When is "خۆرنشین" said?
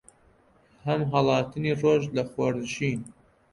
2.31-2.99